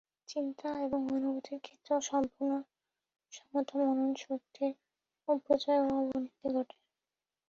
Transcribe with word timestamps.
চিন্তা 0.29 0.69
এবং 0.85 0.99
অনুভূতির 1.11 1.59
ক্ষেত্রেও 1.59 1.99
সম্পূর্ণ 2.09 2.51
সমতা 3.33 3.75
মননশক্তির 3.81 4.73
অপচয় 5.27 5.81
ও 5.83 5.99
অবনতি 6.01 6.45
ঘটায়। 6.47 6.83